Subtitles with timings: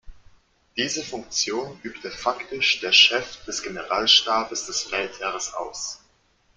[0.77, 5.99] Diese Funktion übte faktisch der "Chef des Generalstabes des Feldheeres" aus.